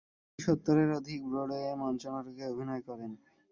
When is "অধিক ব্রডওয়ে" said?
0.99-1.71